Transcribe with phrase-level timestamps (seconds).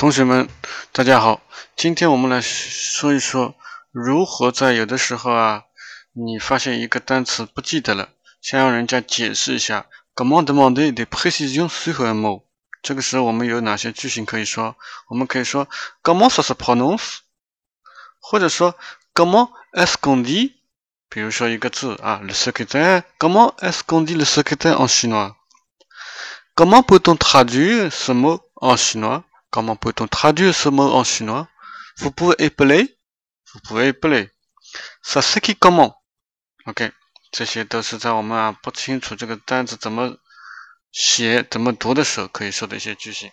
[0.00, 0.48] 同学们，
[0.92, 1.42] 大家好，
[1.76, 3.54] 今天我们来说一说
[3.92, 5.64] 如何在有的时候啊，
[6.14, 8.08] 你发现一个单词不记得了，
[8.40, 9.84] 想让人家解释一下
[10.14, 12.44] ，comment demander de précisions sur un mot。
[12.80, 14.74] 这个时候我们有哪些句型可以说？
[15.08, 15.68] 我们可以说
[16.02, 17.18] comment ça se prononce，
[18.20, 18.74] 或者说
[19.12, 20.54] comment est-ce qu'on dit？
[21.10, 29.24] 比如说一个字啊，le secrétaire，comment est-ce qu'on dit le secrétaire en chinois？comment peut-on traduire ce mot en chinois？
[29.50, 31.48] Comment peut-on traduire ce mot en chinois
[31.98, 32.96] Vous pouvez épeler,
[33.52, 34.30] Vous pouvez épeler.
[35.02, 35.96] Ça c'est qui comment
[36.66, 36.92] OK，
[37.32, 40.16] 这些都是在我们啊不清楚这个单词怎么
[40.92, 43.30] 写、怎么读的时候可以说的一些句型。